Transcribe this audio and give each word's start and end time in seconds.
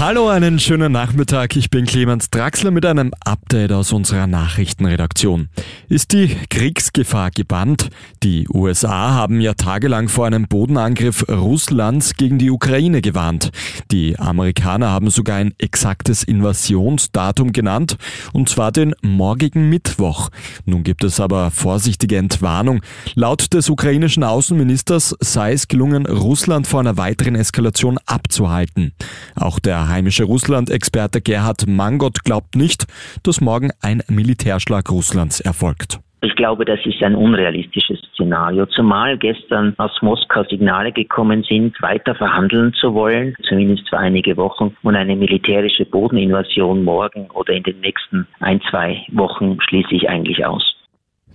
Hallo, 0.00 0.30
einen 0.30 0.58
schönen 0.58 0.92
Nachmittag. 0.92 1.56
Ich 1.56 1.68
bin 1.68 1.84
Clemens 1.84 2.30
Draxler 2.30 2.70
mit 2.70 2.86
einem 2.86 3.12
Update 3.22 3.70
aus 3.70 3.92
unserer 3.92 4.26
Nachrichtenredaktion. 4.26 5.50
Ist 5.90 6.14
die 6.14 6.34
Kriegsgefahr 6.48 7.30
gebannt? 7.30 7.90
Die 8.22 8.48
USA 8.48 9.10
haben 9.10 9.42
ja 9.42 9.52
tagelang 9.52 10.08
vor 10.08 10.24
einem 10.24 10.48
Bodenangriff 10.48 11.28
Russlands 11.28 12.14
gegen 12.14 12.38
die 12.38 12.50
Ukraine 12.50 13.02
gewarnt. 13.02 13.50
Die 13.90 14.18
Amerikaner 14.18 14.88
haben 14.88 15.10
sogar 15.10 15.36
ein 15.36 15.52
exaktes 15.58 16.24
Invasionsdatum 16.24 17.52
genannt, 17.52 17.98
und 18.32 18.48
zwar 18.48 18.72
den 18.72 18.94
morgigen 19.02 19.68
Mittwoch. 19.68 20.30
Nun 20.64 20.82
gibt 20.82 21.04
es 21.04 21.20
aber 21.20 21.50
vorsichtige 21.50 22.16
Entwarnung. 22.16 22.80
Laut 23.16 23.52
des 23.52 23.68
ukrainischen 23.68 24.24
Außenministers 24.24 25.14
sei 25.20 25.52
es 25.52 25.68
gelungen, 25.68 26.06
Russland 26.06 26.66
vor 26.66 26.80
einer 26.80 26.96
weiteren 26.96 27.34
Eskalation 27.34 27.98
abzuhalten. 28.06 28.94
Auch 29.34 29.58
der 29.58 29.89
heimische 29.90 30.24
Russland-Experte 30.24 31.20
Gerhard 31.20 31.66
Mangot 31.66 32.24
glaubt 32.24 32.56
nicht, 32.56 32.86
dass 33.22 33.40
morgen 33.40 33.70
ein 33.80 34.02
Militärschlag 34.08 34.90
Russlands 34.90 35.40
erfolgt. 35.40 36.00
Ich 36.22 36.36
glaube, 36.36 36.66
das 36.66 36.80
ist 36.84 37.02
ein 37.02 37.14
unrealistisches 37.14 37.98
Szenario, 38.12 38.66
zumal 38.66 39.16
gestern 39.16 39.74
aus 39.78 39.90
Moskau 40.02 40.44
Signale 40.44 40.92
gekommen 40.92 41.42
sind, 41.48 41.80
weiter 41.80 42.14
verhandeln 42.14 42.74
zu 42.74 42.92
wollen, 42.92 43.34
zumindest 43.48 43.88
für 43.88 43.98
einige 43.98 44.36
Wochen, 44.36 44.76
und 44.82 44.96
eine 44.96 45.16
militärische 45.16 45.86
Bodeninvasion 45.86 46.84
morgen 46.84 47.30
oder 47.30 47.54
in 47.54 47.62
den 47.62 47.80
nächsten 47.80 48.26
ein, 48.40 48.60
zwei 48.70 49.02
Wochen 49.12 49.56
schließe 49.62 49.94
ich 49.94 50.10
eigentlich 50.10 50.44
aus. 50.44 50.79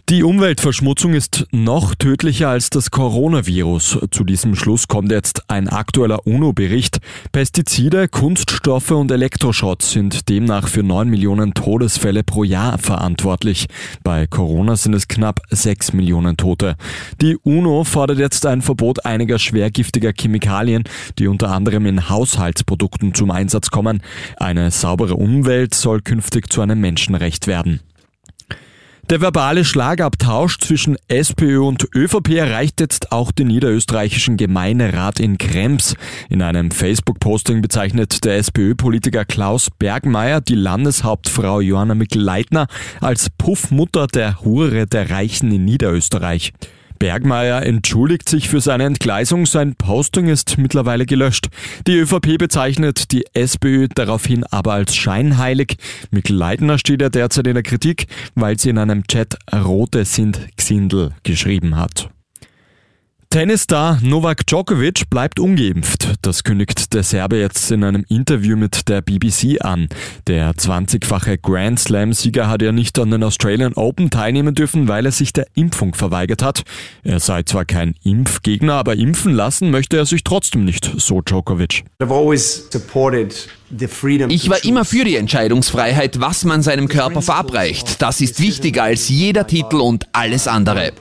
Die 0.09 0.22
Umweltverschmutzung 0.22 1.16
ist 1.16 1.48
noch 1.52 1.95
tödlicher 1.95 2.50
als 2.50 2.70
das 2.70 2.91
Coronavirus. 2.91 3.98
Zu 4.12 4.23
diesem 4.23 4.55
Schluss 4.55 4.88
kommt 4.88 5.12
jetzt 5.12 5.49
ein 5.49 5.68
aktueller 5.68 6.27
UNO-Bericht. 6.27 6.99
Pestizide, 7.32 8.07
Kunststoffe 8.07 8.91
und 8.91 9.10
Elektroschrott 9.10 9.82
sind 9.82 10.29
demnach 10.29 10.68
für 10.68 10.84
9 10.84 11.10
Millionen 11.10 11.55
Todesfälle 11.55 12.24
pro 12.24 12.44
Jahr 12.44 12.77
verantwortlich. 12.77 13.66
Bei 14.04 14.27
Corona 14.27 14.76
sind 14.76 14.94
es 14.94 15.07
knapp 15.07 15.40
6 15.49 15.94
Millionen 15.94 16.38
Tote. 16.38 16.76
Die 17.20 17.35
UNO 17.38 17.84
fordert 17.84 18.20
jetzt 18.20 18.46
ein 18.46 18.62
Verbot 18.62 19.05
einiger 19.07 19.40
schwergiftiger 19.40 20.13
Chemikalien, 20.13 20.84
die 21.18 21.27
unter 21.27 21.49
anderem 21.49 21.88
in 21.88 22.10
Haushaltsprodukten 22.10 23.16
zum 23.16 23.32
Einsatz 23.32 23.72
kommen. 23.72 24.04
Eine 24.38 24.70
saubere 24.70 25.16
Umwelt 25.16 25.74
soll 25.74 26.01
künftig 26.01 26.54
zu 26.54 26.62
einem 26.62 26.79
Menschenrecht 26.79 27.48
werden. 27.48 27.79
Der 29.11 29.21
verbale 29.21 29.63
Schlagabtausch 29.63 30.57
zwischen 30.57 30.98
SPÖ 31.07 31.59
und 31.59 31.87
ÖVP 31.93 32.29
erreicht 32.37 32.81
jetzt 32.81 33.11
auch 33.11 33.31
den 33.31 33.49
niederösterreichischen 33.49 34.35
Gemeinderat 34.35 35.20
in 35.20 35.37
Krems. 35.37 35.93
In 36.27 36.41
einem 36.41 36.71
Facebook-Posting 36.71 37.61
bezeichnet 37.61 38.26
der 38.26 38.37
SPÖ-Politiker 38.37 39.23
Klaus 39.23 39.70
Bergmeier 39.70 40.41
die 40.41 40.55
Landeshauptfrau 40.55 41.61
Johanna 41.61 41.93
Mikl-Leitner 41.93 42.65
als 42.99 43.29
Puffmutter 43.29 44.07
der 44.07 44.43
Hure 44.43 44.87
der 44.87 45.11
Reichen 45.11 45.51
in 45.51 45.65
Niederösterreich. 45.65 46.51
Bergmeier 46.99 47.63
entschuldigt 47.63 48.29
sich 48.29 48.49
für 48.49 48.62
seine 48.62 48.85
Entgleisung, 48.85 49.46
sein 49.46 49.76
Posting 49.76 50.27
ist 50.27 50.57
mittlerweile 50.57 51.05
gelöscht. 51.05 51.49
Die 51.88 51.98
ÖVP 51.98 52.38
bezeichnet 52.38 53.12
die 53.12 53.26
SPÖ 53.34 53.88
daraufhin 53.93 54.43
aber 54.46 54.74
als 54.74 54.96
scheinheilig. 54.96 55.77
Mikl 56.12 56.34
Leitner 56.34 56.77
steht 56.77 57.01
er 57.01 57.10
derzeit 57.10 57.48
in 57.48 57.54
der 57.54 57.63
Kritik, 57.63 58.07
weil 58.35 58.60
sie 58.60 58.70
in 58.70 58.77
einem 58.77 59.05
Chat 59.07 59.38
Rote 59.54 60.05
sind 60.05 60.40
Xindel 60.57 61.12
geschrieben 61.23 61.77
hat. 61.77 62.10
Tennisstar 63.36 64.00
Novak 64.02 64.47
Djokovic 64.47 65.09
bleibt 65.09 65.41
ungeimpft. 65.41 66.14
Das 66.22 66.46
kündigt 66.46 66.94
der 66.94 67.03
Serbe 67.03 67.36
jetzt 67.36 67.69
in 67.69 67.84
einem 67.84 68.06
Interview 68.08 68.56
mit 68.56 68.88
der 68.88 69.01
BBC 69.01 69.59
an. 69.59 69.90
Der 70.25 70.53
20-fache 70.53 71.38
Grand 71.41 71.78
Slam-Sieger 71.78 72.47
hat 72.47 72.62
ja 72.62 72.72
nicht 72.72 72.97
an 72.97 73.12
den 73.12 73.24
Australian 73.24 73.74
Open 73.74 74.09
teilnehmen 74.09 74.56
dürfen, 74.56 74.88
weil 74.88 75.06
er 75.06 75.12
sich 75.12 75.34
der 75.34 75.47
Impfung 75.53 75.95
verweigert 75.95 76.41
hat. 76.41 76.63
Er 77.03 77.19
sei 77.19 77.44
zwar 77.44 77.66
kein 77.66 77.95
Impfgegner, 78.06 78.75
aber 78.75 78.95
impfen 78.95 79.34
lassen 79.34 79.69
möchte 79.69 79.97
er 79.97 80.06
sich 80.06 80.24
trotzdem 80.24 80.63
nicht, 80.63 80.90
so 80.95 81.19
Djokovic. 81.19 81.84
Ich 84.29 84.50
war 84.50 84.63
immer 84.63 84.85
für 84.85 85.03
die 85.03 85.18
Entscheidungsfreiheit, 85.18 86.22
was 86.22 86.45
man 86.45 86.62
seinem 86.62 86.88
Körper 86.88 87.22
verabreicht. 87.22 88.01
Das 88.01 88.22
ist 88.22 88.40
wichtiger 88.40 88.84
als 88.84 89.09
jeder 89.09 89.45
Titel 89.45 89.81
und 89.81 90.07
alles 90.13 90.47
andere 90.47 90.94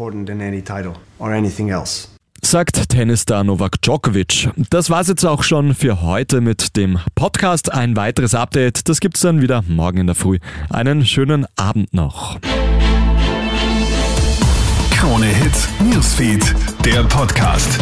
sagt 2.46 2.88
Tennisstar 2.88 3.44
Novak 3.44 3.80
Djokovic. 3.80 4.50
Das 4.70 4.90
war's 4.90 5.08
jetzt 5.08 5.24
auch 5.24 5.42
schon 5.42 5.74
für 5.74 6.02
heute 6.02 6.40
mit 6.40 6.76
dem 6.76 6.98
Podcast. 7.14 7.72
Ein 7.72 7.96
weiteres 7.96 8.34
Update, 8.34 8.88
das 8.88 9.00
gibt's 9.00 9.20
dann 9.20 9.40
wieder 9.40 9.62
morgen 9.68 9.98
in 9.98 10.06
der 10.06 10.14
Früh. 10.14 10.38
Einen 10.70 11.06
schönen 11.06 11.46
Abend 11.56 11.94
noch. 11.94 12.38
Krone 14.90 15.26
Hits, 15.26 15.68
Newsfeed, 15.80 16.54
der 16.84 17.02
Podcast. 17.04 17.78